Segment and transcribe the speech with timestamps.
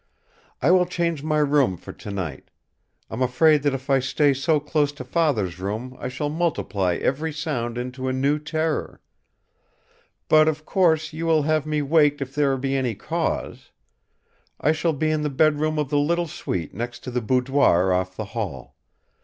[0.63, 2.49] I will change my room for tonight.
[3.11, 7.31] I'm afraid that if I stay so close to Father's room I shall multiply every
[7.31, 8.99] sound into a new terror.
[10.27, 13.69] But, of course, you will have me waked if there be any cause.
[14.59, 18.25] I shall be in the bedroom of the little suite next the boudoir off the
[18.33, 18.75] hall.